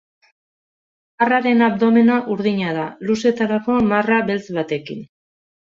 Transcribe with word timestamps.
Arraren 1.25 1.61
abdomena 1.67 2.17
urdina 2.37 2.73
da, 2.81 2.87
luzetarako 3.11 3.79
marra 3.93 4.21
beltz 4.31 4.45
batekin. 4.61 5.09